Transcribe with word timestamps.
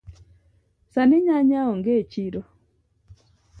Sani 0.93 1.17
nyanya 1.27 1.59
onge 1.71 1.91
echiro. 2.01 2.41